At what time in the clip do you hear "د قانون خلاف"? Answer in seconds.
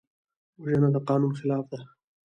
0.95-1.65